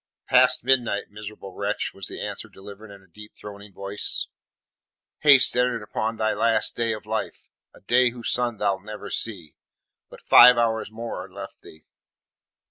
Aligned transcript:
"Past 0.27 0.63
midnight, 0.63 1.11
miserable 1.11 1.53
wretch," 1.53 1.93
was 1.93 2.07
the 2.07 2.19
answer 2.19 2.49
delivered 2.49 2.89
in 2.89 3.03
a 3.03 3.07
deep 3.07 3.35
droning 3.35 3.71
voice. 3.71 4.25
"Hast 5.19 5.55
entered 5.55 5.83
upon 5.83 6.17
thy 6.17 6.33
last 6.33 6.75
day 6.75 6.91
of 6.91 7.05
life 7.05 7.47
a 7.75 7.81
day 7.81 8.09
whose 8.09 8.31
sun 8.31 8.57
thou'lt 8.57 8.83
never 8.83 9.11
see. 9.11 9.53
But 10.09 10.23
five 10.23 10.57
hours 10.57 10.89
more 10.89 11.23
are 11.23 11.29
left 11.31 11.61
thee." 11.61 11.85